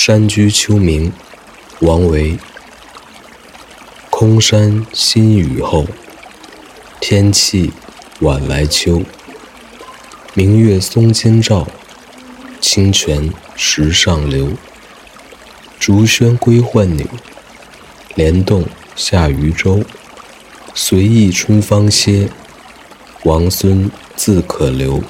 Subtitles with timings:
[0.00, 1.10] 山居秋暝
[1.80, 2.38] 王维。
[4.10, 5.88] 空山新雨后
[7.00, 7.72] 天气
[8.20, 9.02] 晚来秋。
[10.34, 11.66] 明月松间照
[12.60, 14.52] 清泉石上流。
[15.80, 17.04] 竹喧归浣女
[18.14, 19.82] 莲动下渔舟。
[20.74, 22.30] 随意春芳歇
[23.24, 25.02] 王孙自可留。